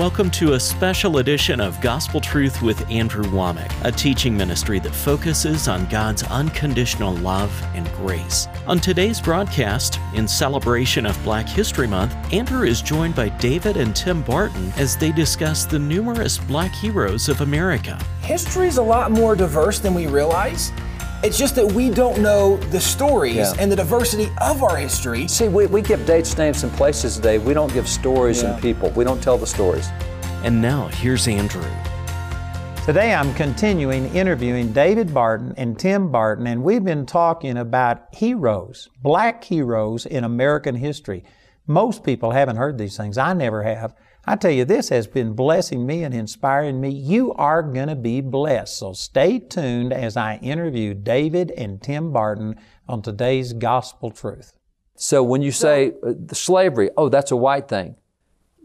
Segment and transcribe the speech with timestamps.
[0.00, 4.92] Welcome to a special edition of Gospel Truth with Andrew Wommack, a teaching ministry that
[4.92, 8.48] focuses on God's unconditional love and grace.
[8.66, 13.94] On today's broadcast, in celebration of Black History Month, Andrew is joined by David and
[13.94, 17.96] Tim Barton as they discuss the numerous black heroes of America.
[18.20, 20.72] History is a lot more diverse than we realize.
[21.24, 23.54] It's just that we don't know the stories Yeah.
[23.58, 25.26] and the diversity of our history.
[25.26, 27.38] See, we, we give dates, names, and places today.
[27.38, 28.52] We don't give stories Yeah.
[28.52, 28.90] and people.
[28.90, 29.88] We don't tell the stories.
[30.42, 31.64] And now, here's Andrew.
[32.84, 38.90] Today I'm continuing interviewing David Barton and Tim Barton, and we've been talking about heroes,
[39.02, 41.24] black heroes in American history.
[41.66, 43.16] Most people haven't heard these things.
[43.16, 43.94] I never have.
[44.26, 46.88] I tell you, this has been blessing me and inspiring me.
[46.88, 48.78] You are going to be blessed.
[48.78, 54.54] So stay tuned as I interview David and Tim Barton on today's Gospel Truth.
[54.96, 57.96] So when you say uh, the slavery, oh, that's a white thing.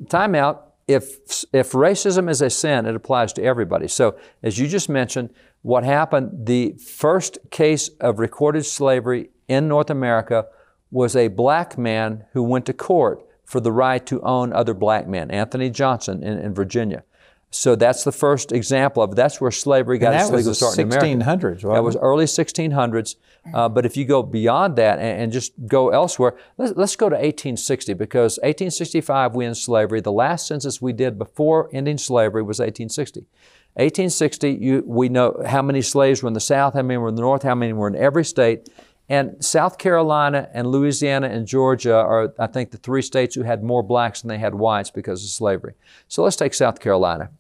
[0.08, 0.74] Time out.
[0.88, 3.88] If, if racism is a sin, it applies to everybody.
[3.88, 5.30] So, as you just mentioned,
[5.62, 10.48] what happened, the first case of recorded slavery in North America
[10.90, 15.08] was a black man who went to court for the right to own other black
[15.08, 17.04] men, Anthony Johnson in, in Virginia.
[17.50, 21.08] So that's the first example of that's where slavery got its legal start in America.
[21.08, 23.16] 1600s, That was early 1600s.
[23.52, 27.10] Uh, but if you go beyond that and, and just go elsewhere, let's, let's go
[27.10, 30.00] to 1860 because 1865 we end slavery.
[30.00, 33.22] The last census we did before ending slavery was 1860.
[33.74, 37.16] 1860, you, we know how many slaves were in the South, how many were in
[37.16, 38.70] the North, how many were in every state.
[39.10, 43.64] And South Carolina and Louisiana and Georgia are, I think, the three states who had
[43.64, 45.74] more blacks than they had whites because of slavery.
[46.08, 47.32] So let's take South Carolina.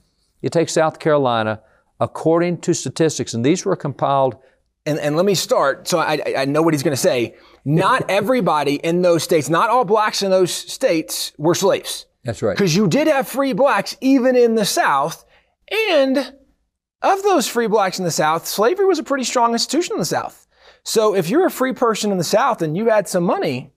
[0.41, 1.61] You take South Carolina,
[1.99, 4.37] according to statistics, and these were compiled
[4.85, 7.35] And, and let me start so I, I- I know what he's going to say.
[7.65, 12.05] Not everybody in those states, not all blacks in those states were slaves.
[12.23, 12.55] That's right.
[12.55, 15.23] Because you did have free blacks even in the South.
[15.91, 16.17] And
[17.01, 20.05] of those free blacks in the South, slavery was a pretty strong institution in the
[20.05, 20.47] South.
[20.83, 23.71] So if you're a free person in the South and you had some money,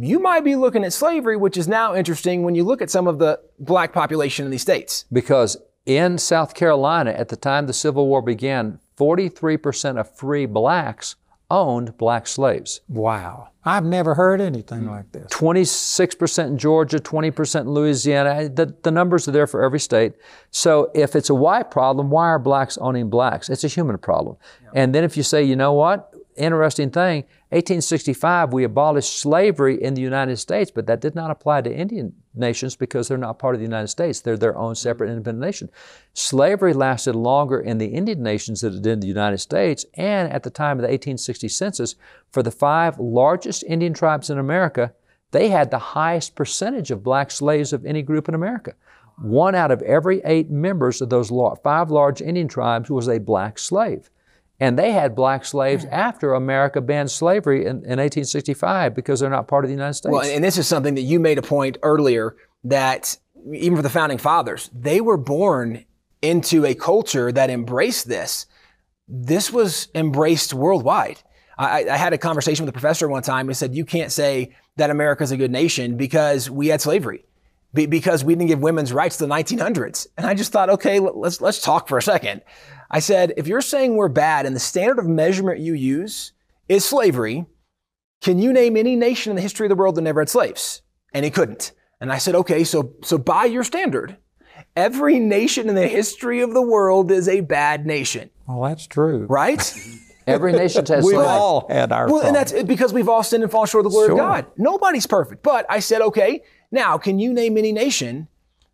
[0.00, 3.06] you might be looking at slavery, which is now interesting when you look at some
[3.06, 5.04] of the black population in these states.
[5.12, 5.56] Because
[5.86, 11.16] in South Carolina, at the time the Civil War began, 43% of free blacks
[11.50, 12.80] owned black slaves.
[12.88, 13.48] Wow.
[13.64, 15.26] I've never heard anything like this.
[15.32, 18.48] 26% in Georgia, 20% in Louisiana.
[18.48, 20.14] The, the numbers are there for every state.
[20.50, 23.48] So if it's a white problem, why are blacks owning blacks?
[23.48, 24.36] It's a human problem.
[24.74, 26.13] And then if you say, you know what?
[26.36, 31.60] Interesting thing, 1865, we abolished slavery in the United States, but that did not apply
[31.60, 34.20] to Indian nations because they're not part of the United States.
[34.20, 35.18] They're their own separate mm-hmm.
[35.18, 35.70] independent nation.
[36.12, 39.86] Slavery lasted longer in the Indian nations than it did in the United States.
[39.94, 41.94] And at the time of the 1860 census,
[42.32, 44.92] for the five largest Indian tribes in America,
[45.30, 48.74] they had the highest percentage of black slaves of any group in America.
[49.22, 51.30] One out of every eight members of those
[51.62, 54.10] five large Indian tribes was a black slave.
[54.64, 59.46] And they had black slaves after America banned slavery in, in 1865 because they're not
[59.46, 60.10] part of the United States.
[60.10, 63.18] Well, and this is something that you made a point earlier that
[63.52, 65.84] even for the founding fathers, they were born
[66.22, 68.46] into a culture that embraced this.
[69.06, 71.18] This was embraced worldwide.
[71.58, 74.56] I, I had a conversation with a professor one time who said, You can't say
[74.76, 77.26] that America's a good nation because we had slavery,
[77.74, 80.06] be- because we didn't give women's rights to the 1900s.
[80.16, 82.40] And I just thought, okay, let- let's, let's talk for a second.
[82.90, 86.32] I said, if you're saying we're bad and the standard of measurement you use
[86.68, 87.44] is slavery,
[88.22, 90.82] can you name any nation in the history of the world that never had slaves?
[91.12, 91.72] And he couldn't.
[92.00, 94.16] And I said, okay, so, so by your standard,
[94.76, 99.26] every nation in the history of the world is a bad nation, Well, that's true.
[99.28, 99.76] right?
[100.26, 101.28] Every nation has We've slaves.
[101.28, 102.52] all had our well, and problems.
[102.52, 104.14] that's because we've all sinned and fallen short of the glory Sure.
[104.14, 104.46] of God.
[104.56, 105.42] Nobody's perfect.
[105.42, 108.28] But I said, okay, now can you name any nation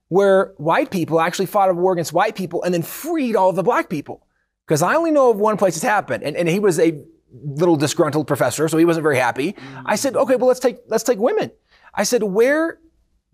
[0.08, 3.56] where white people actually fought a war against white people and then freed all of
[3.56, 4.26] the black people?
[4.66, 7.76] Because I only know of one place it's happened, and, and he was a little
[7.76, 9.56] disgruntled professor, so he wasn't very happy.
[9.84, 11.50] I said, okay, well let's take let's take women.
[11.94, 12.78] I said, where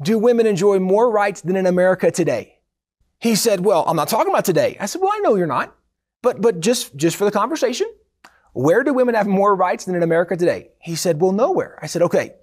[0.02, 2.58] do women enjoy more rights than in America today?
[3.18, 4.76] He said, well, I'm not talking about today.
[4.78, 5.74] I said, well, I know you're not,
[6.22, 7.90] but but just just for the conversation,
[8.52, 10.70] where do women have more rights than in America today?
[10.80, 11.78] He said, well, nowhere.
[11.82, 12.34] I said, okay.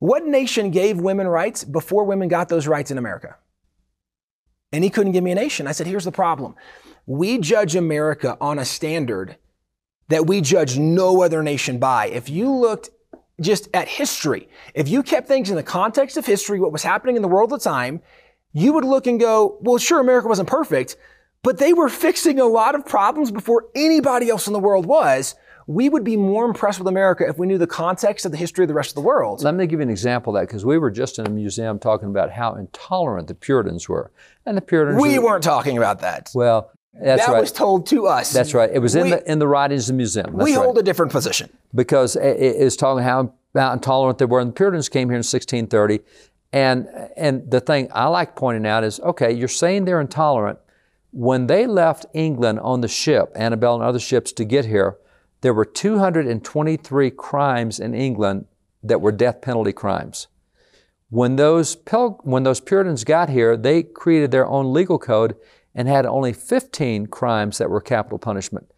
[0.00, 3.36] What nation gave women rights before women got those rights in America?
[4.72, 5.66] And he couldn't give me a nation.
[5.66, 6.56] I said, here's the problem.
[7.06, 9.36] We judge America on a standard
[10.08, 12.06] that we judge no other nation by.
[12.06, 12.90] If you looked
[13.40, 17.16] just at history, if you kept things in the context of history, what was happening
[17.16, 18.00] in the world at the time,
[18.52, 20.96] you would look and go, well, sure, America wasn't perfect,
[21.42, 25.34] but they were fixing a lot of problems before anybody else in the world was.
[25.66, 28.64] We would be more impressed with America if we knew the context of the history
[28.64, 29.42] of the rest of the world.
[29.42, 31.78] Let me give you an example of that because we were just in a museum
[31.78, 34.10] talking about how intolerant the Puritans were.
[34.46, 36.30] And the Puritans We were- weren't talking about that.
[36.34, 37.40] well, that's that right.
[37.40, 38.32] was told to us.
[38.32, 38.70] that's right.
[38.72, 40.26] It was in We- the in the writings of the museum.
[40.32, 40.64] That's we right.
[40.64, 41.48] hold a different position.
[41.74, 44.40] because it it is talking how, how intolerant they were.
[44.40, 46.00] And the Puritans came here in 1630.
[46.52, 50.58] And, and the thing I like pointing out is okay, you're saying they're intolerant.
[51.12, 54.96] When they left England on the ship, Arbella and other ships, to get here,
[55.40, 58.46] there were 223 crimes in England
[58.82, 60.28] that were death penalty crimes.
[61.08, 65.36] When those, Pil- when those Puritans got here, they created their own legal code
[65.74, 68.70] and had only 15 crimes that were capital punishment.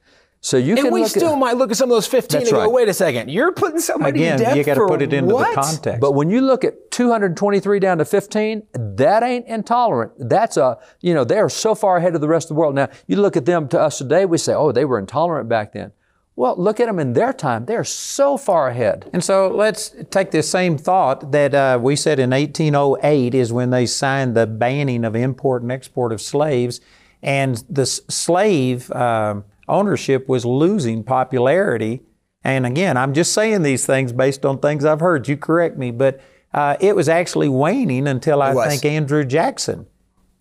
[0.44, 2.40] So you And can we look still at, might look at some of those 15
[2.40, 2.72] That's and go, right.
[2.72, 5.32] wait a second, you're putting somebody Again, to death you got to put it into
[5.32, 5.54] what?
[5.54, 6.00] the context.
[6.00, 10.12] But when you look at 223 down to 15, that ain't intolerant.
[10.18, 12.74] That's a, you know, they are so far ahead of the rest of the world.
[12.74, 15.74] Now, you look at them to us today, we say, oh, they were intolerant back
[15.74, 15.92] then.
[16.34, 17.66] Well, look at them in their time.
[17.66, 19.10] They're so far ahead.
[19.12, 23.70] And so let's take this same thought that uh, we said in 1808 is when
[23.70, 26.80] they signed the banning of import and export of slaves,
[27.22, 32.02] and the slave um ownership was losing popularity.
[32.44, 35.28] And again, I'm just saying these things based on things I've heard.
[35.28, 36.20] You correct me, but
[36.52, 39.86] uh, it was actually waning until I think Andrew Jackson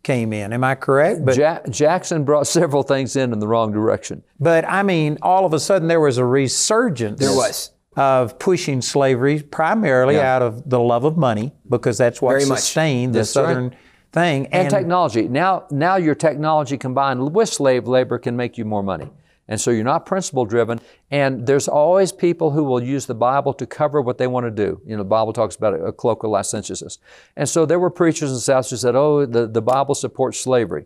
[0.03, 0.51] came in.
[0.53, 1.23] Am I correct?
[1.25, 4.23] But Ja- Jackson brought several things in in the wrong direction.
[4.39, 7.19] But I mean, all of a sudden there was a resurgence.
[7.19, 7.71] There was.
[7.97, 10.35] Of pushing slavery primarily Yeah.
[10.35, 12.59] out of the love of money because that's what Very much.
[12.59, 13.47] sustained the That's right.
[13.47, 13.75] Southern
[14.13, 14.47] thing.
[14.47, 15.27] And, technology.
[15.27, 19.11] Now, now your technology combined with slave labor can make you more money.
[19.51, 20.79] And so you're not principle driven.
[21.11, 24.49] And there's always people who will use the Bible to cover what they want to
[24.49, 24.81] do.
[24.85, 26.99] You know, the Bible talks about a, cloak of licentiousness.
[27.35, 30.39] And so there were preachers in the South who said, oh, the, the Bible supports
[30.39, 30.85] slavery.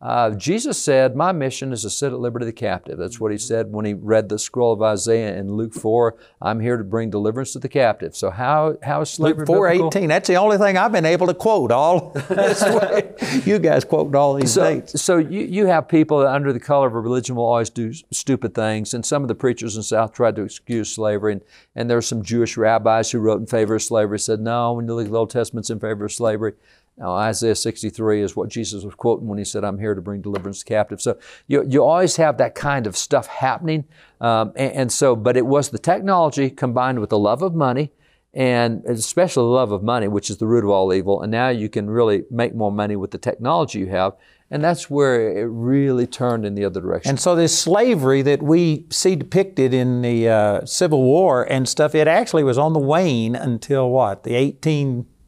[0.00, 2.98] Uh, Jesus said, My mission is to set at liberty the captive.
[2.98, 6.16] That's what he said when he read the scroll of Isaiah in Luke 4.
[6.40, 8.14] I'm here to bring deliverance to the captive.
[8.14, 9.90] So, how, how is slavery Luke biblical?
[9.90, 10.08] 418.
[10.08, 11.72] That's the only thing I've been able to quote.
[11.72, 13.12] All this way.
[13.44, 15.02] you guys quote all these So, dates.
[15.02, 17.92] so you, you have people that under the color of a religion will always do
[18.12, 21.42] stupid things, and some of the preachers in the South tried to excuse slavery, and,
[21.74, 24.86] and there are some Jewish rabbis who wrote in favor of slavery, said, no, when
[24.86, 26.52] you look at the Old Testament's in favor of slavery.
[26.98, 30.20] Now, Isaiah 63 is what Jesus was quoting when he said, I'm here to bring
[30.20, 31.04] deliverance to captives.
[31.04, 31.16] So
[31.46, 33.84] you, you always have that kind of stuff happening.
[34.20, 37.92] Um, and, and so, but it was the technology combined with the love of money,
[38.34, 41.22] and especially the love of money, which is the root of all evil.
[41.22, 44.14] And now you can really make more money with the technology you have.
[44.50, 47.10] And that's where it really turned in the other direction.
[47.10, 51.94] And so this slavery that we see depicted in the uh, Civil War and stuff,
[51.94, 54.56] it actually was on the wane until what, the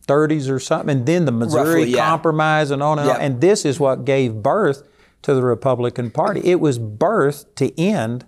[0.06, 2.06] 1830s or something, and then the Missouri Roughly, yeah.
[2.08, 3.16] Compromise and on and Yep.
[3.16, 3.22] on.
[3.22, 4.86] And this is what gave birth
[5.22, 6.40] to the Republican Party.
[6.44, 8.24] It was birthed to end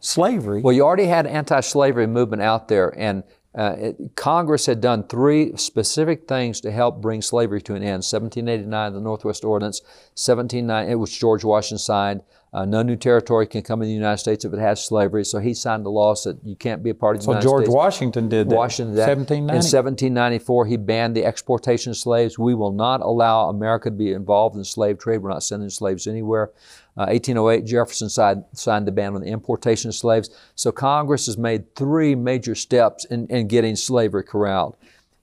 [0.00, 0.62] slavery.
[0.62, 3.24] Well, you already had an anti-slavery movement out there, and
[3.56, 8.04] uh, it, Congress had done three specific things to help bring slavery to an end.
[8.04, 9.80] 1789, the Northwest Ordinance.
[10.14, 12.22] 1790, which George Washington signed.
[12.52, 15.24] Uh, no new territory can come in the United States if it has slavery.
[15.24, 17.46] So he signed the law that you can't be a part of the so United
[17.46, 17.74] George States.
[17.74, 18.54] Washington did that.
[18.54, 19.16] Washington did that.
[19.18, 19.52] 1790.
[19.52, 22.38] In 1794, he banned the exportation of slaves.
[22.38, 25.18] We will not allow America to be involved in the slave trade.
[25.18, 26.50] We're not sending slaves anywhere.
[26.96, 30.30] Uh, 1808, Jefferson signed, signed the ban on the importation of slaves.
[30.54, 34.76] So Congress has made three major steps in, in getting slavery corralled.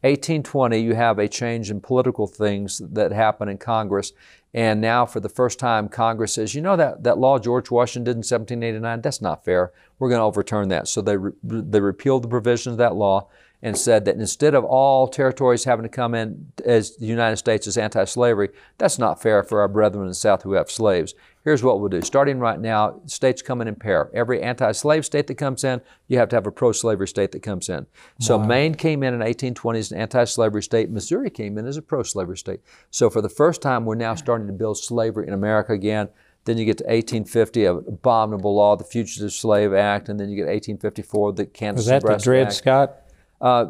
[0.06, 4.14] 1820, you have a change in political things that happen in Congress.
[4.56, 8.06] And now, for the first time, Congress says, you know, that, that law George Washington
[8.06, 9.74] did in 1789, that's not fair.
[10.00, 10.88] We're going to overturn that.
[10.88, 13.28] So they, re- they repealed the provisions of that law
[13.62, 17.68] and said that instead of all territories having to come in as the United States
[17.68, 18.48] as anti slavery,
[18.78, 21.16] that's not fair for our brethren in the South who have slaves.
[21.46, 22.02] Here's what we'll do.
[22.02, 24.10] Starting right now, states come in in pair.
[24.16, 27.32] Every anti slave state that comes in, you have to have a pro slavery state
[27.34, 27.86] that comes in.
[28.20, 30.90] So Maine came in in 1820 as an anti slavery state.
[30.90, 32.62] Missouri came in as a pro slavery state.
[32.90, 36.10] So for the first time, we're now starting to build slavery in America again.
[36.46, 40.36] Then you get to 1850, an abominable law, the Fugitive Slave Act, and then you
[40.36, 41.86] get 1854, the Kansas.
[41.86, 42.54] Was that the Dred Act.
[42.54, 42.96] Scott?
[43.40, 43.66] Uh,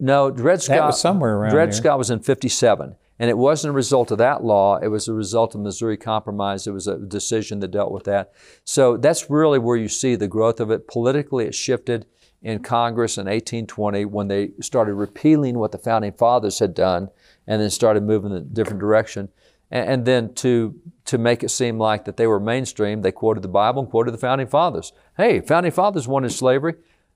[0.00, 1.72] no, Dred Scott That was somewhere around Dred here.
[1.74, 4.78] Scott was in '57, and it wasn't a result of that law.
[4.78, 6.66] It was a result of Missouri Compromise.
[6.66, 8.32] It was a decision that dealt with that.
[8.64, 10.88] So that's really where you see the growth of it.
[10.88, 12.06] Politically, it shifted
[12.42, 17.08] in Congress in 1820 when they started repealing what the founding fathers had done,
[17.46, 19.28] and then started moving in a different direction.
[19.70, 23.42] And, and then to to make it seem like that they were mainstream, they quoted
[23.42, 24.92] the Bible and quoted the founding fathers.
[25.16, 26.74] Hey, founding fathers wanted slavery.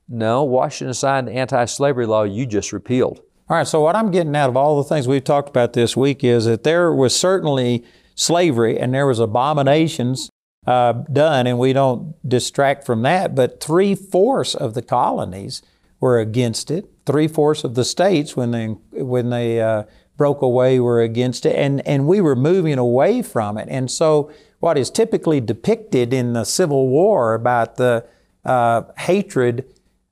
[0.09, 3.21] No, Washington signed the anti-slavery law you just repealed.
[3.50, 5.97] All right, so what I'm getting out of all the things we've talked about this
[5.97, 7.83] week is that there was certainly
[8.14, 10.28] slavery and there was abominations
[10.67, 13.35] uh, done, and we don't distract from that.
[13.35, 15.62] But three fourths of the colonies
[15.99, 16.90] were against it.
[17.07, 19.85] Three fourths of the states, when they when they uh,
[20.19, 23.69] broke away, were against it, and and we were moving away from it.
[23.71, 28.05] And so, what is typically depicted in the Civil War about the
[28.45, 29.64] uh, hatred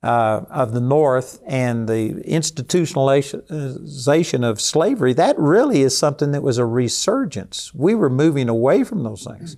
[0.03, 6.57] uh, of the North and the institutionalization of slavery, that really is something that was
[6.57, 7.73] a resurgence.
[7.73, 9.57] We were moving away from those things.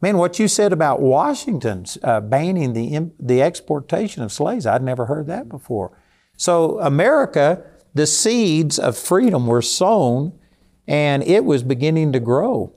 [0.00, 5.06] Man, what you said about Washington uh, banning the, the exportation of slaves, I'd never
[5.06, 5.98] heard that before.
[6.36, 10.32] So, America, the seeds of freedom were sown
[10.86, 12.74] and it was beginning to grow.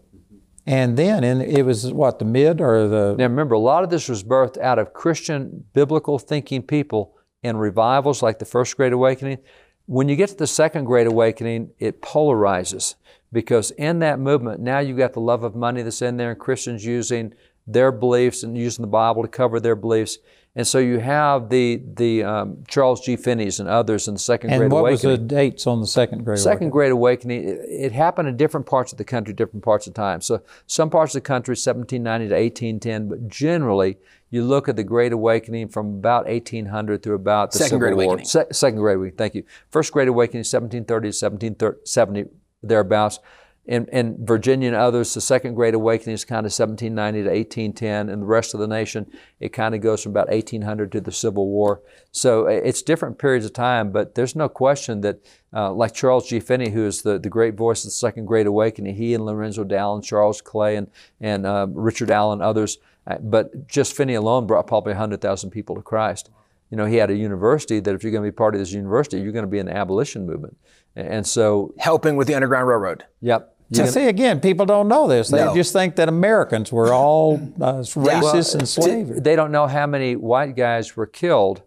[0.65, 3.15] And then and it was what, the mid or the.
[3.17, 7.58] Now remember, a lot of this was birthed out of Christian, biblical thinking people in
[7.58, 9.39] revivals like the First Great Awakening.
[9.86, 12.96] When you get to the Second Great Awakening, it polarizes
[13.34, 16.39] because in that movement, now you've got the love of money that's in there and
[16.39, 17.34] Christians using
[17.67, 20.20] their beliefs and using the Bible to cover their beliefs.
[20.55, 23.15] And so you have the the um, Charles G.
[23.15, 26.25] Finney's and others in the Second and Great what was the dates on the Second
[26.25, 26.69] Great Second Awakening?
[26.69, 30.22] Great Awakening, it, it happened in different parts of the country, different parts of time.
[30.22, 33.98] So some parts of the country, 1790 to 1810, but generally,
[34.29, 37.95] you look at the Great Awakening from about 1800 through about the Second Civil Great
[37.95, 38.03] War.
[38.05, 38.25] Awakening.
[38.25, 39.43] Se- Second Great Awakening, thank you.
[39.72, 42.29] First Great Awakening, 1730 to 1770,
[42.62, 43.19] thereabouts.
[43.65, 48.10] In, in Virginia and others, the Second Great Awakening is kind of 1790 to 1810,
[48.10, 51.13] and the rest of the nation, it kind of goes from about 1800 to the
[51.13, 51.82] Civil War.
[52.12, 55.20] So it's different periods of time, but there's no question that,
[55.53, 56.41] uh, like Charles G.
[56.41, 59.63] Finney, who is the, the great voice of the Second Great Awakening, he and Lorenzo
[59.63, 60.91] Dowell and Charles Clay and,
[61.22, 65.82] and uh, Richard Allen, others, uh, but just Finney alone brought probably 100,000 people to
[65.82, 66.29] Christ.
[66.70, 68.72] You know, he had a university that if you're going to be part of this
[68.72, 70.58] university, you're going to be in the abolition movement.
[70.96, 73.05] And so, Helping with the Underground Railroad.
[73.22, 73.52] yep.
[73.74, 75.30] So see, again, people don't know this.
[75.30, 75.53] They No.
[75.56, 79.20] just think that Americans were all uh, racist and slavery.
[79.20, 81.62] They don't know how many white guys were killed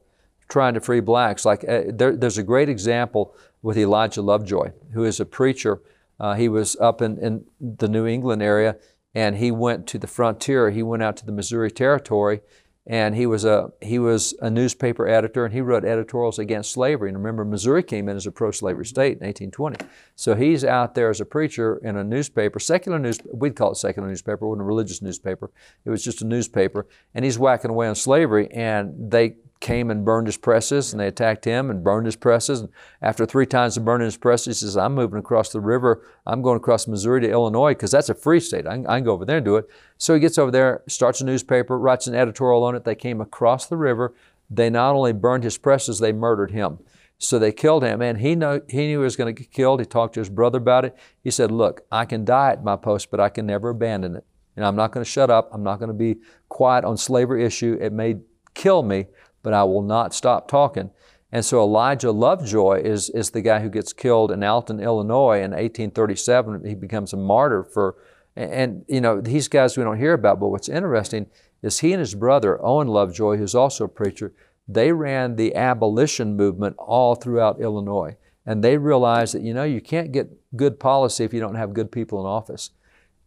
[0.49, 1.45] trying to free blacks.
[1.45, 5.81] Like uh, there, there's a great example with Elijah Lovejoy, who is a preacher.
[6.21, 8.77] Uh, he was up in, in the New England area,
[9.15, 10.71] and he went to the frontier.
[10.71, 12.41] He went out to the Missouri Territory,
[12.87, 17.09] and he was a he was a newspaper editor, and he wrote editorials against slavery.
[17.09, 18.88] And remember, Missouri came in as a pro-slavery mm-hmm.
[18.88, 19.85] state in 1820.
[20.14, 23.19] So he's out there as a preacher in a newspaper, secular news.
[23.33, 25.50] We'd call it secular newspaper, it wasn't a religious newspaper.
[25.85, 28.49] It was just a newspaper, and he's whacking away on slavery.
[28.52, 32.61] And they came and burned his presses, and they attacked him and burned his presses.
[32.61, 32.69] And
[33.01, 36.03] after three times of burning his presses, he says, "I'm moving across the river.
[36.27, 38.67] I'm going across Missouri to Illinois because that's a free state.
[38.67, 40.83] I can, I can go over there and do it." So he gets over there,
[40.89, 42.85] starts a newspaper, writes an editorial on it.
[42.85, 44.15] They came across the river.
[44.51, 46.79] They not only burned his presses, they murdered him.
[47.19, 49.81] So they killed him, and he know he knew he was going to get killed.
[49.81, 50.95] He talked to his brother about it.
[51.23, 54.25] He said, "Look, I can die at my post, but I can never abandon it.
[54.55, 55.49] And I'm not going to shut up.
[55.53, 56.17] I'm not going to be
[56.49, 57.79] quiet on slavery issue.
[57.81, 58.17] It may
[58.55, 59.07] kill me,
[59.47, 60.91] but I will not stop talking."
[61.31, 65.53] And so Elijah Lovejoy is is the guy who gets killed in Alton, Illinois, in
[65.53, 66.65] 1837.
[66.65, 67.95] He becomes a martyr for,
[68.35, 70.41] and you know these guys we don't hear about.
[70.41, 71.26] But what's interesting
[71.62, 74.33] is he and his brother Owen Lovejoy, who's also a preacher,
[74.67, 78.17] they ran the abolition movement all throughout Illinois.
[78.45, 81.75] And they realized that, you know, you can't get good policy if you don't have
[81.75, 82.71] good people in office.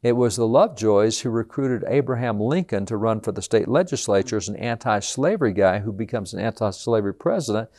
[0.02, 4.48] It was the Lovejoys who recruited Abraham Lincoln to run for the state legislature as
[4.48, 7.70] an anti slavery guy who becomes an anti slavery president.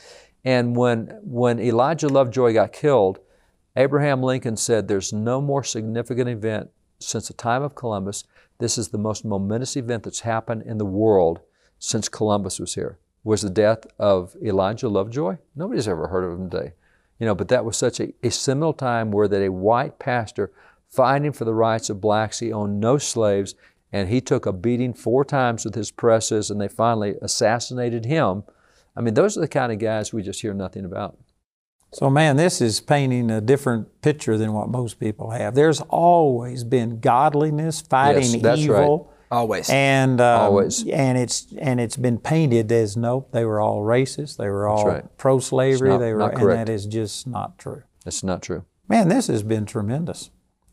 [0.44, 3.20] And when, when Elijah Lovejoy got killed,
[3.76, 8.24] Abraham Lincoln said, There's no more significant event since the time of Columbus.
[8.58, 11.40] This is the most momentous event that's happened in the world
[11.78, 12.98] since Columbus was here.
[13.24, 15.36] Was the death of Elijah Lovejoy?
[15.56, 16.72] Nobody's ever heard of him today.
[17.18, 20.52] You know, but that was such a, a seminal time where that a white pastor
[20.90, 23.54] fighting for the rights of blacks, he owned no slaves,
[23.92, 28.44] and he took a beating four times with his presses, and they finally assassinated him.
[28.96, 31.18] I mean, those are the kind of guys we just hear nothing about.
[31.92, 35.54] So, man, this is painting a different picture than what most people have.
[35.56, 39.12] There's always been godliness fighting Yes, that's evil.
[39.32, 39.70] Always.
[39.70, 40.86] And um, Always.
[40.88, 44.86] and it's and it's been painted as nope, they were all racist, they were all
[44.86, 45.18] right.
[45.18, 47.84] pro-slavery, not- they were, not and that is just not true.
[48.04, 48.64] That's not true.
[48.88, 50.30] Man, this has been tremendous.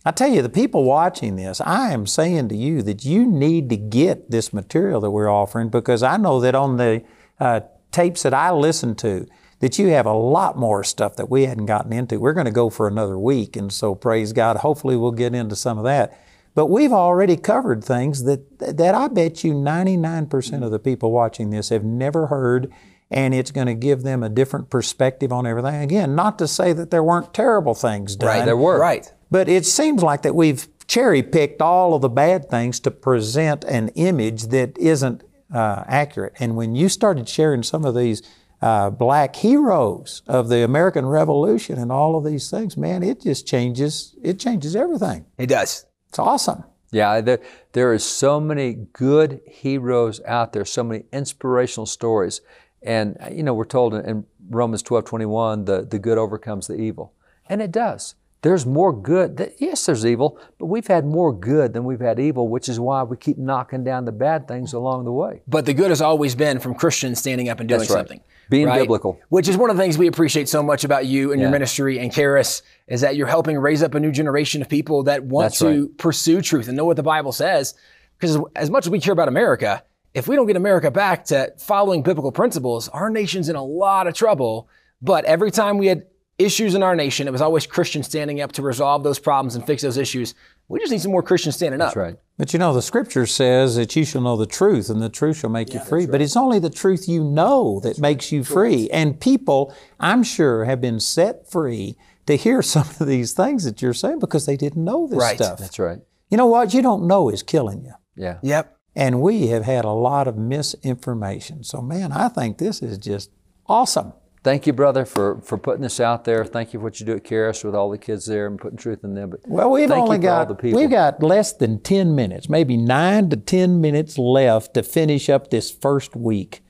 [0.07, 3.69] I tell you, the people watching this, I am saying to you that you need
[3.71, 7.03] to get this material that we're offering because I know that on the
[7.41, 7.61] uh,
[7.91, 9.27] tapes that I listen to,
[9.59, 12.21] that you have a lot more stuff that we hadn't gotten into.
[12.21, 14.57] We're going to go for another week, and so praise God.
[14.57, 16.17] Hopefully, we'll get into some of that.
[16.55, 21.49] But we've already covered things that that I bet you 99% of the people watching
[21.49, 22.71] this have never heard,
[23.11, 25.81] and it's going to give them a different perspective on everything.
[25.81, 28.29] Again, not to say that there weren't terrible things done.
[28.29, 28.79] Right, there were.
[28.79, 29.11] Right.
[29.29, 33.63] But it seems like that we've cherry picked all of the bad things to present
[33.65, 36.33] an image that isn't uh, accurate.
[36.39, 38.21] And when you started sharing some of these
[38.61, 43.45] uh, black heroes of the American Revolution and all of these things, man, it just
[43.45, 44.15] changes.
[44.23, 45.25] It changes everything.
[45.37, 45.85] It does.
[46.09, 46.63] It's awesome.
[46.91, 47.39] Yeah, there,
[47.73, 52.39] there is so many good heroes out there, so many inspirational stories.
[52.81, 56.75] And, you know, we're told in, in Romans 12, 21, the, the good overcomes the
[56.75, 57.13] evil.
[57.49, 58.15] And it does.
[58.47, 59.51] There's more good.
[59.57, 63.03] Yes, there's evil, but we've had more good than we've had evil, which is why
[63.03, 65.41] we keep knocking down the bad things along the way.
[65.49, 67.89] But the good has always been from Christians standing up and doing right.
[67.89, 68.21] something.
[68.49, 68.79] Being right?
[68.79, 69.19] biblical.
[69.27, 71.99] Which is one of the things we appreciate so much about you and your ministry
[71.99, 75.47] and Charis is that you're helping raise up a new generation of people that want
[75.47, 75.97] That's to right.
[75.97, 77.73] pursue truth and know what the Bible says.
[78.17, 81.53] Because as much as we care about America, if we don't get America back to
[81.59, 84.69] following biblical principles, our nation's in a lot of trouble.
[85.01, 86.05] But every time we had
[86.37, 89.65] issues in our nation, it was always Christians standing up to resolve those problems and
[89.65, 90.35] fix those issues.
[90.67, 91.87] We just need some more Christians standing up.
[91.89, 92.15] That's right.
[92.37, 95.37] But you know, the scripture says that you shall know the truth and the truth
[95.37, 96.05] shall make you free.
[96.05, 98.89] But it's only the truth you know that makes you free.
[98.91, 103.81] And people, I'm sure, have been set free to hear some of these things that
[103.81, 105.37] you're saying because they didn't know this Right.
[105.37, 105.57] stuff.
[105.59, 105.99] That's right.
[106.29, 106.73] You know what?
[106.73, 107.93] You don't know is killing you.
[108.15, 108.37] Yeah.
[108.43, 108.75] Yep.
[108.95, 111.63] And we have had a lot of misinformation.
[111.63, 113.31] So, man, I think this is just
[113.67, 114.13] awesome.
[114.47, 116.45] Thank you, brother, for, for putting this out there.
[116.45, 118.77] Thank you for what you do at Charis with all the kids there and putting
[118.77, 119.31] truth in them.
[119.31, 123.81] But Well, we've only got we've got less than ten minutes, maybe nine to ten
[123.81, 126.61] minutes left to finish up this first week.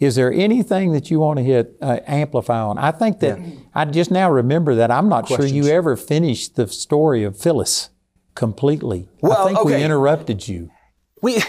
[0.00, 2.78] Is there anything that you want to hit uh, amplify on?
[2.78, 3.38] I think that
[3.72, 7.90] I just now remember that I'm not sure you ever finished the story of Phillis
[8.34, 9.08] completely.
[9.20, 10.68] Well, I think we interrupted you.
[11.22, 11.40] We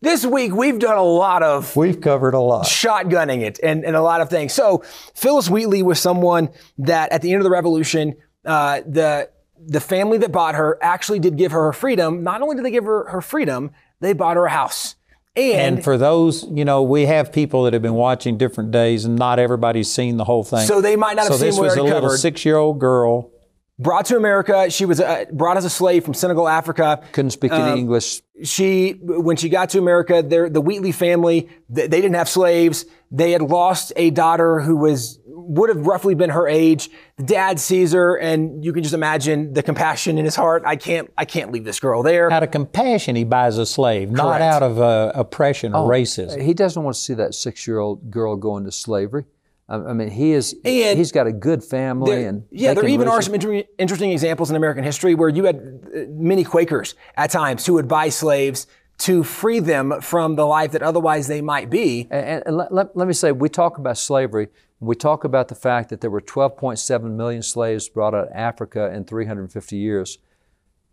[0.00, 2.66] this week we've done a lot of We've covered a lot.
[2.66, 4.52] shotgunning it and, and a lot of things.
[4.52, 4.82] So
[5.14, 10.18] Phillis Wheatley was someone that at the end of the revolution, uh, the the family
[10.18, 12.22] that bought her actually did give her her freedom.
[12.22, 14.96] Not only did they give her her freedom, they bought her a house.
[15.34, 19.04] And, And for those, you know, we have people that have been watching different days,
[19.04, 20.66] and not everybody's seen the whole thing.
[20.66, 23.30] so they might not have so seen this we was a already little six-year-old girl.
[23.78, 27.02] Brought to America, she was uh, brought as a slave from Senegal, Africa.
[27.12, 28.22] Couldn't speak Um, any English.
[28.42, 32.86] she when she got to America, their, the Wheatley family they, they didn't have slaves.
[33.10, 36.88] They had lost a daughter who was would have roughly been her age.
[37.18, 40.62] The dad sees her, and you can just imagine the compassion in his heart.
[40.64, 42.32] I can't I can't leave this girl there.
[42.32, 46.40] Out of compassion, he buys a slave, not out of uh, oppression or racism.
[46.40, 49.26] He doesn't want to see that six-year-old girl go into slavery.
[49.68, 50.54] I mean, he is.
[50.64, 54.12] And he's got a good family, There- and yeah, there even are some inter- interesting
[54.12, 58.08] examples in American history where you had uh, many Quakers at times who would buy
[58.08, 62.06] slaves to free them from the life that otherwise they might be.
[62.10, 64.48] And, and let, let, let me say, we talk about slavery.
[64.78, 68.92] We talk about the fact that there were 12.7 million slaves brought out of Africa
[68.94, 70.18] in 350 years.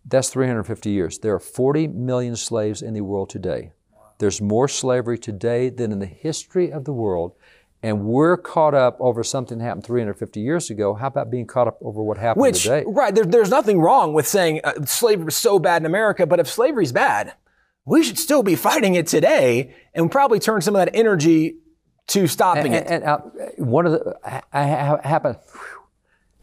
[0.05, 1.19] That's 350 years.
[1.19, 3.71] There are 40 million slaves in the world today.
[4.17, 7.33] There's more slavery today than in the history of the world.
[7.83, 10.93] And we're caught up over something that happened 350 years ago.
[10.93, 12.85] How about being caught up over what happened Which, today?
[12.87, 16.39] right, there, there's nothing wrong with saying uh, slavery was so bad in America, but
[16.39, 17.33] if slavery's bad,
[17.85, 21.57] we should still be fighting it today and probably turn some of that energy
[22.07, 22.87] to stopping And, it.
[22.89, 23.17] and, uh,
[23.57, 25.35] one of the, I, I happen,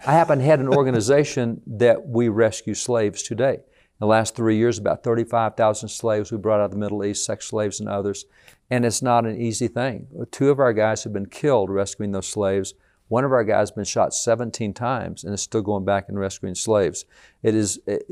[0.06, 3.60] I happen to head an organization that we rescue slaves today.
[4.00, 7.46] The last three years, about 35,000 slaves we brought out of the Middle East, sex
[7.46, 8.24] slaves and others.
[8.70, 10.06] And it's not an easy thing.
[10.30, 12.72] Two of our guys have been killed rescuing those slaves.
[13.08, 16.18] One of our guys has been shot 17 times and is still going back and
[16.18, 17.04] rescuing slaves.
[17.42, 18.04] It is, it,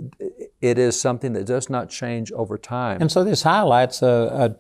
[0.61, 3.01] it is something that does not change over time.
[3.01, 4.57] And so this highlights a, a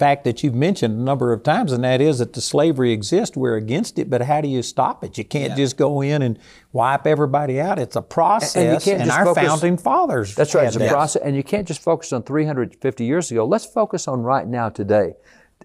[0.00, 3.36] fact that you've mentioned a number of times, and that is that the slavery exists.
[3.36, 5.18] We're against it, but how do you stop it?
[5.18, 6.38] You can't just go in and
[6.72, 7.78] wipe everybody out.
[7.78, 10.34] It's a process, and, you can't just our focus- founding fathers.
[10.34, 10.66] That's right.
[10.66, 13.44] It's a process, and you can't just focus on 350 years ago.
[13.44, 15.16] Let's focus on right now, today.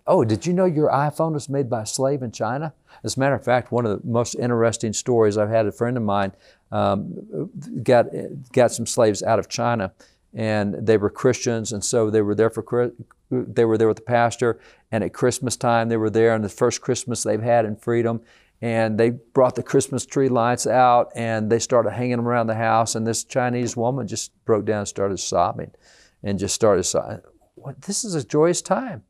[0.05, 2.73] Oh, did you know your iPhone was made by a slave in China?
[3.05, 5.95] As a matter of fact, one of the most interesting stories I've had a friend
[5.95, 6.33] of mine
[6.73, 7.49] um,
[7.83, 8.07] got
[8.51, 9.93] got some slaves out of China,
[10.33, 12.61] and they were Christians, and so they were there for
[13.29, 14.59] they were there with the pastor,
[14.91, 18.21] and at Christmas time they were there, and the first Christmas they've had in freedom,
[18.61, 22.55] and they brought the Christmas tree lights out, and they started hanging them around the
[22.55, 25.71] house, and this Chinese woman just broke down and started sobbing,
[26.23, 27.21] and just started sobbing.
[27.55, 29.03] What, this is a joyous time.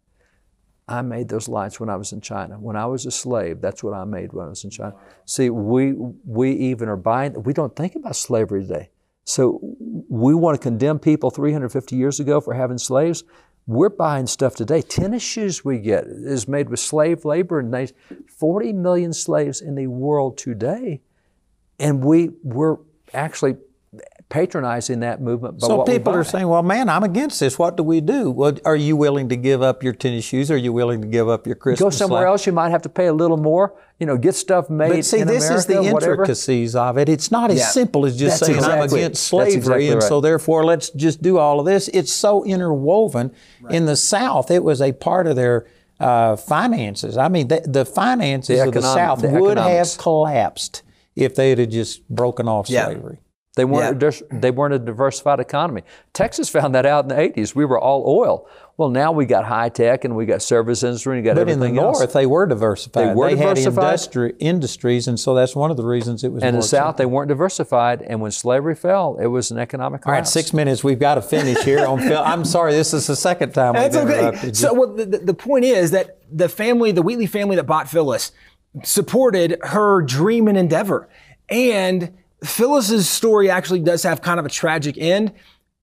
[0.88, 2.60] I made those lights when I was in China.
[2.60, 4.94] When I was a slave, that's what I made when I was in China.
[5.26, 7.42] See, we we even are buying.
[7.42, 8.90] We don't think about slavery today.
[9.24, 9.60] So
[10.08, 13.24] we want to condemn people 350 years ago for having slaves.
[13.68, 14.82] We're buying stuff today.
[14.82, 17.88] Tennis shoes we get is made with slave labor, and they
[18.28, 21.02] 40 million slaves in the world today,
[21.80, 22.78] and we we're
[23.14, 23.58] actually
[24.30, 25.62] patronizing that movement.
[25.62, 27.60] So people are saying, "Well, man, I'm against this.
[27.60, 28.32] What do we do?
[28.32, 30.50] Well, are you willing to give up your tennis shoes?
[30.50, 31.80] Are you willing to give up your Christmas?
[31.80, 32.42] go somewhere lights?
[32.42, 33.76] else, you might have to pay a little more.
[34.00, 36.12] You know, get stuff made But see, this America, is the whatever.
[36.14, 37.08] intricacies of it.
[37.08, 37.66] It's not as Yeah.
[37.68, 40.08] simple as just That's saying I'm against slavery, exactly and right.
[40.10, 41.88] so therefore let's just do all of this.
[41.90, 43.32] It's so interwoven.
[43.70, 45.66] In the South, it was a part of their
[46.00, 47.16] uh, finances.
[47.18, 49.94] I mean, the, the finances The of the South the would economics.
[49.96, 50.82] have collapsed
[51.16, 52.94] if they had just broken off Yeah.
[53.56, 53.72] Slavery.
[53.72, 54.08] They weren't, Yeah.
[54.08, 55.84] a dis- they weren't a diversified economy.
[56.14, 57.56] Texas found that out in the 80s.
[57.56, 58.48] We were all oil.
[58.78, 61.48] Well, now we got high tech and we got service industry and we got But
[61.50, 62.00] in the everything else.
[62.00, 63.10] North, they were diversified.
[63.10, 63.96] They were had diversified.
[64.00, 66.44] industri- industries, and so that's one of the reasons it was.
[66.44, 67.02] and in the South, accepted.
[67.04, 68.02] they weren't diversified.
[68.02, 70.84] And when slavery fell, it was an economic All right, six minutes.
[70.84, 72.22] We've got to finish here on film.
[72.26, 74.20] I'm sorry, this is the second time That's we've okay.
[74.20, 74.54] interrupted you.
[74.56, 77.88] So, well, the, the the point is that the family, the Wheatley family that bought
[77.90, 78.34] Phillis,
[78.84, 81.08] supported her dream and endeavor.
[81.50, 82.14] And
[82.46, 85.34] Phillis's story actually does have kind of a tragic end,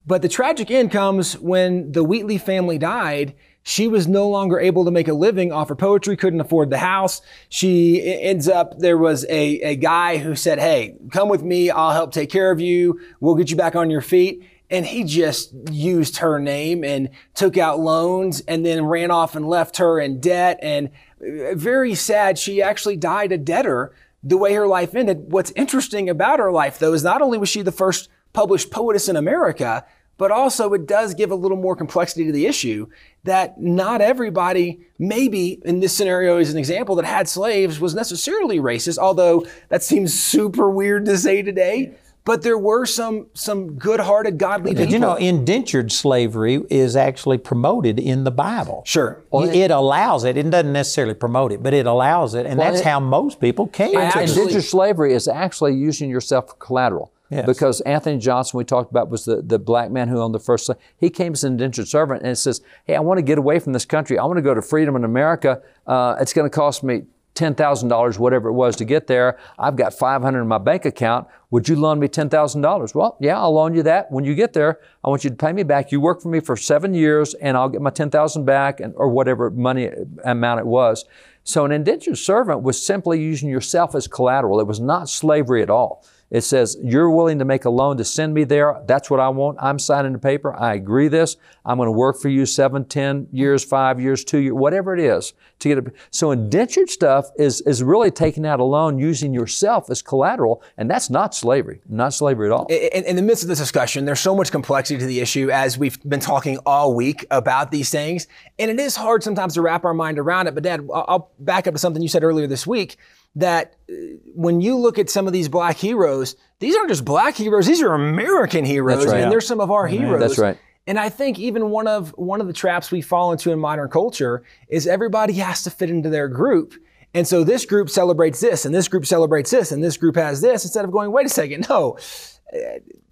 [0.05, 3.35] but the tragic end comes when the Wheatley family died.
[3.63, 6.79] She was no longer able to make a living off her poetry, couldn't afford the
[6.79, 7.21] house.
[7.47, 11.69] She ends up, there was a, a guy who said, Hey, come with me.
[11.69, 12.99] I'll help take care of you.
[13.21, 14.45] We'll get you back on your feet.
[14.69, 19.47] And he just used her name and took out loans and then ran off and
[19.47, 20.59] left her in debt.
[20.61, 20.89] And
[21.21, 25.31] uh, very sad, she actually died a debtor the way her life ended.
[25.31, 29.09] What's interesting about her life, though, is not only was she the first published poetess
[29.09, 29.85] in America,
[30.17, 32.87] but also it does give a little more complexity to the issue
[33.23, 38.59] that not everybody, maybe in this scenario as an example, that had slaves was necessarily
[38.59, 41.93] racist, although that seems super weird to say today.
[42.25, 44.85] But there were some some good-hearted, godly people.
[44.85, 48.83] Did you know indentured slavery is actually promoted in the Bible?
[48.85, 49.21] Sure.
[49.33, 50.37] it allows it.
[50.37, 53.67] It doesn't necessarily promote it, but it allows it, and that's it- how most people
[53.67, 54.29] came to actually- it.
[54.37, 57.11] Indentured slavery is actually using yourself for collateral.
[57.29, 57.45] Yes.
[57.47, 60.67] Because Anthony Johnson, we talked about, was the, the black man who owned the first
[60.67, 60.77] slave.
[60.95, 63.73] He came as an indentured servant and says, Hey, I want to get away from
[63.73, 64.19] this country.
[64.19, 65.61] I want to go to freedom in America.
[65.87, 67.03] Uh, it's going to cost me
[67.35, 69.39] $10,000, whatever it was to get there.
[69.57, 71.27] I've got 500 in my bank account.
[71.49, 72.95] Would you loan me $10,000?
[72.95, 74.11] Well, yeah, I'll loan you that.
[74.11, 75.91] When you get there, I want you to pay me back.
[75.91, 79.09] You work for me for seven years and I'll get my 10,000 back and, or
[79.09, 79.89] whatever money
[80.23, 81.05] amount it was.
[81.43, 84.59] So an indentured servant was simply using yourself as collateral.
[84.59, 86.05] It was not slavery at all.
[86.33, 88.81] It says, you're willing to make a loan to send me there.
[88.87, 89.59] That's what I want.
[89.61, 90.51] I'm signing the paper.
[90.55, 91.37] I agree this.
[91.63, 94.99] I'm going to work for you seven, ten years, five years, two years, whatever it
[94.99, 95.93] is to get it.
[96.09, 100.63] So indentured stuff is, is really taking out a loan using yourself as collateral.
[100.75, 102.65] And that's not slavery, not slavery at all.
[102.65, 105.77] in, in the midst of this discussion, there's so much complexity to the issue as
[105.77, 108.25] we've been talking all week about these things.
[108.57, 110.55] And it is hard sometimes to wrap our mind around it.
[110.55, 112.97] But, Dad, I'll back up to something you said earlier this week
[113.35, 113.93] that uh,
[114.35, 117.81] when you look at some of these black heroes, these aren't just black heroes, these
[117.81, 119.05] are American heroes.
[119.05, 119.21] Right.
[119.21, 120.19] And they're some of our heroes.
[120.19, 120.57] That's right.
[120.85, 123.89] And I think even one of one of the traps we fall into in modern
[123.89, 126.73] culture is everybody has to fit into their group.
[127.13, 130.41] And so this group celebrates this, and this group celebrates this, and this group has
[130.41, 131.97] this, instead of going, wait a second, no.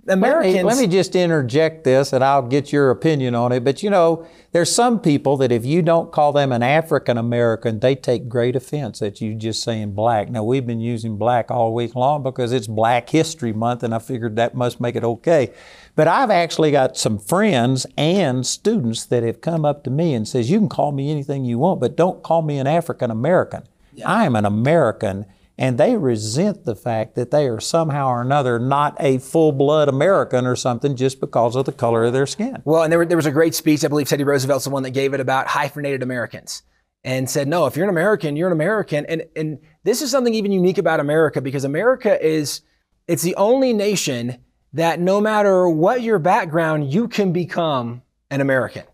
[0.10, 3.64] Uh, Let me, let me just interject this and I'll get your opinion on it.
[3.64, 7.80] But you know, there's some people that if you don't call them an African American,
[7.80, 10.30] they take great offense at you just saying black.
[10.32, 14.00] Now, we've been using black all week long because it's Black History Month and I
[14.00, 15.54] figured that must make it okay.
[15.96, 20.28] But I've actually got some friends and students that have come up to me and
[20.28, 23.64] says, you can call me anything you want, but don't call me an African American.
[24.04, 25.26] I am an American
[25.62, 29.88] and they resent the fact that they are somehow or another not a full blood
[29.88, 32.64] American or something just because of the color of their skin.
[32.66, 34.90] Well, and there, there was a great speech, I believe Teddy Roosevelt's the one that
[34.90, 36.64] gave it about hyphenated Americans
[37.04, 39.06] and said, no, if you're an American, you're an American.
[39.06, 42.62] And, and this is something even unique about America because America is,
[43.08, 44.40] it's the only nation
[44.74, 48.86] that no matter what your background, you can become an American.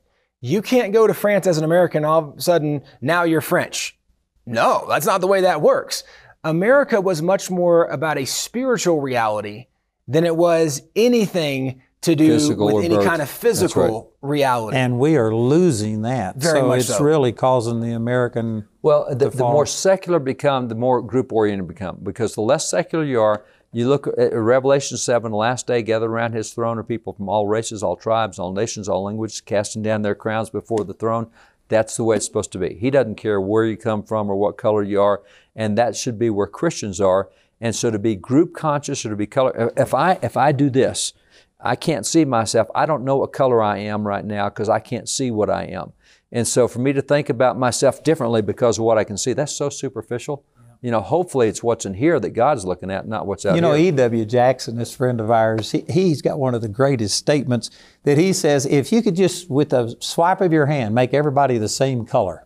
[0.42, 3.98] You can't go to France as an American, all of a sudden, now you're French.
[4.46, 6.04] No, that's not the way that works.
[6.48, 9.68] America was much more about a spiritual reality
[10.08, 13.06] than it was anything to do Physical with any birth.
[13.06, 14.78] kind of That's physical reality.
[14.78, 16.38] And we are losing that.
[16.38, 17.04] Very so much it's so.
[17.04, 18.66] really causing the American.
[18.82, 22.00] Well, the, the more secular become, the more group oriented become.
[22.02, 26.10] Because the less secular you are, you look at Revelation 7, the last day, gathered
[26.10, 29.82] around his throne are people from all races, all tribes, all nations, all languages, casting
[29.82, 31.28] down their crowns before the throne.
[31.68, 32.76] That's the way it's supposed to be.
[32.76, 35.22] He doesn't care where you come from or what color you are,
[35.58, 37.30] and that should be where Christians are.
[37.60, 40.70] And so to be group conscious or to be color, if I if I do
[40.70, 41.14] this,
[41.60, 42.68] I can't see myself.
[42.76, 45.64] I don't know what color I am right now because I can't see what I
[45.64, 45.92] am.
[46.32, 49.34] And so for me to think about myself differently because of what I can see,
[49.34, 50.46] that's so superficial.
[50.82, 53.56] You know, hopefully it's what's in here that God's looking at, not what's out there.
[53.56, 53.76] You know.
[53.76, 54.26] E.W.
[54.26, 57.72] Jackson, this friend of ours, he, he's got one of the greatest statements
[58.04, 61.58] that he says if you could just, with a swipe of your hand, make everybody
[61.58, 62.46] the same color,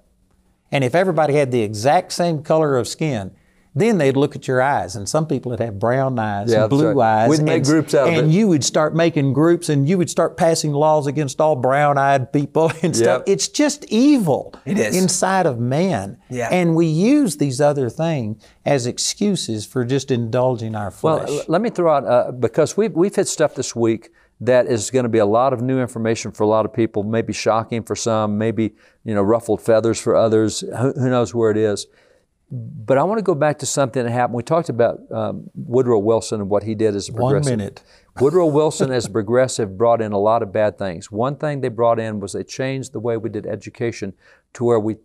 [0.72, 3.32] and if everybody had the exact same color of skin,
[3.74, 6.70] then they'd look at your eyes, and some people would have brown eyes Yeah, and
[6.70, 7.24] blue right.
[7.24, 7.30] eyes.
[7.30, 8.34] We'd make and, groups out of and it.
[8.34, 12.70] you would start making groups, and you would start passing laws against all brown-eyed people
[12.84, 13.24] and stuff.
[13.28, 14.98] It's just evil It is.
[15.02, 16.50] inside of man, Yeah.
[16.52, 21.30] and we use these other things as excuses for just indulging our flesh.
[21.30, 24.10] Well, let me throw out uh, because we've we've hit stuff this week
[24.42, 27.04] that is going to be a lot of new information for a lot of people.
[27.04, 28.74] Maybe shocking for some, maybe
[29.06, 30.62] you know ruffled feathers for others.
[30.62, 31.88] Who, who knows where it is?
[32.52, 34.36] But I want to go back to something that happened.
[34.36, 37.52] We talked about um, Woodrow Wilson and what he did as a progressive.
[37.52, 37.84] One minute.
[38.20, 41.10] Woodrow Wilson, as a progressive, brought in a lot of bad things.
[41.10, 44.14] One thing they brought in was they changed the way we did education
[44.54, 44.98] to where we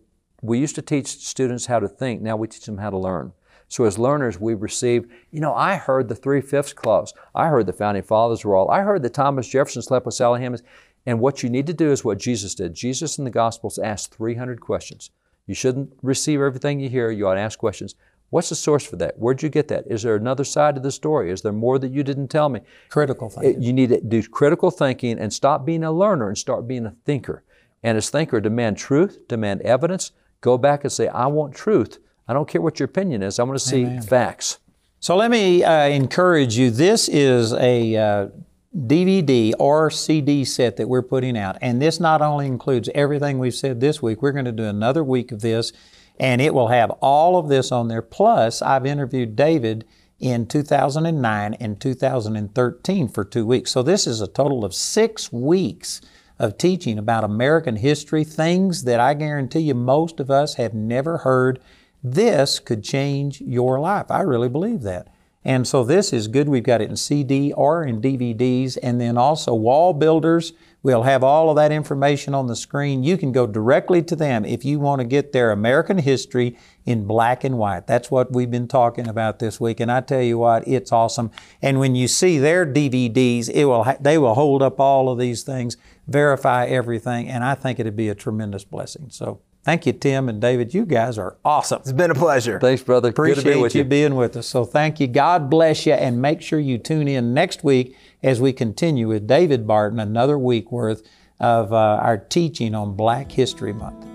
[0.42, 2.20] we used to teach students how to think.
[2.20, 3.32] Now we teach them how to learn.
[3.68, 5.12] So as learners, we receive.
[5.30, 7.12] You know, I heard the three fifths clause.
[7.34, 8.70] I heard the founding fathers were all.
[8.70, 10.62] I heard that Thomas Jefferson slept with Sally Hemings.
[11.04, 12.74] And what you need to do is what Jesus did.
[12.74, 15.10] Jesus in the Gospels asked 300 questions.
[15.46, 17.10] You shouldn't receive everything you hear.
[17.10, 17.94] You ought to ask questions.
[18.30, 19.16] What's the source for that?
[19.18, 19.84] Where'd you get that?
[19.86, 21.30] Is there another side to the story?
[21.30, 22.60] Is there more that you didn't tell me?
[22.88, 23.62] Critical thinking.
[23.62, 26.96] you need to do critical thinking and stop being a learner and start being a
[27.04, 27.44] thinker.
[27.84, 30.10] And as thinker, demand truth, demand evidence.
[30.40, 31.98] Go back and say, I want truth.
[32.28, 33.38] I don't care what your opinion is.
[33.38, 34.58] I want to see facts.
[34.98, 36.70] So let me uh, encourage you.
[36.70, 38.28] This is a uh,
[38.76, 41.56] DVD or CD set that we're putting out.
[41.60, 45.04] And this not only includes everything we've said this week, we're going to do another
[45.04, 45.72] week of this,
[46.18, 48.02] and it will have all of this on there.
[48.02, 49.84] Plus, I've interviewed David
[50.18, 53.70] in 2009 and 2013 for two weeks.
[53.70, 56.00] So this is a total of six weeks
[56.38, 61.18] of teaching about American history, things that I guarantee you most of us have never
[61.18, 61.60] heard.
[62.08, 64.06] This could change your life.
[64.10, 65.08] I really believe that.
[65.44, 66.48] And so this is good.
[66.48, 68.78] We've got it in CD or in DVDs.
[68.80, 70.52] And then also WallBuilders.
[70.84, 73.02] We'll have all of that information on the screen.
[73.02, 77.06] You can go directly to them if you want to get their American history in
[77.06, 77.88] black and white.
[77.88, 79.80] That's what we've been talking about this week.
[79.80, 81.32] And I tell you what, it's awesome.
[81.60, 85.18] And when you see their DVDs, it will ha- they will hold up all of
[85.18, 89.10] these things, verify everything, and I think it'd be a tremendous blessing.
[89.10, 90.72] So thank you, Tim and David.
[90.72, 91.80] You guys are awesome.
[91.80, 92.58] It's been a pleasure.
[92.58, 93.10] Thanks, brother.
[93.10, 93.84] Appreciate Good to be with you you.
[93.84, 94.46] being with us.
[94.46, 95.08] So thank you.
[95.08, 99.26] God bless you, and make sure you tune in next week as we continue with
[99.26, 101.02] David Barton, another week worth
[101.40, 104.06] of uh, our teaching on Black History Month.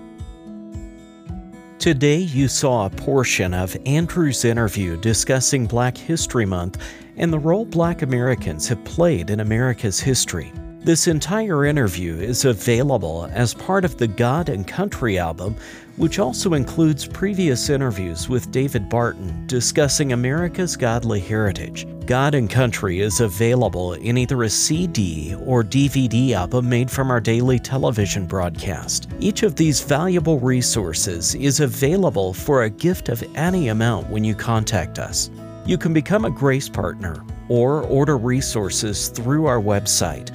[1.78, 6.82] Today, you saw a portion of Andrew's interview discussing Black History Month
[7.16, 10.52] and the role Black Americans have played in America's history.
[10.84, 15.54] This entire interview is available as part of the God and Country album,
[15.96, 21.86] which also includes previous interviews with David Barton discussing America's godly heritage.
[22.04, 27.20] God and Country is available in either a CD or DVD album made from our
[27.20, 29.08] daily television broadcast.
[29.20, 34.34] Each of these valuable resources is available for a gift of any amount when you
[34.34, 35.30] contact us.
[35.64, 40.34] You can become a Grace Partner or order resources through our website